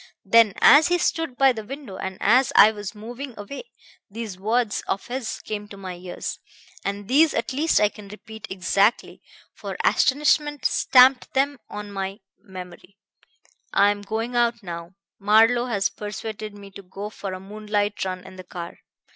[0.25, 3.65] Then, as he stood by the window, and as I was moving away,
[4.09, 6.39] these words of his came to my ears
[6.83, 9.21] and these at least I can repeat exactly,
[9.53, 12.97] for astonishment stamped them on my memory
[13.73, 14.95] 'I'm going out now.
[15.19, 18.79] Marlowe has persuaded me to go for a moonlight run in the car.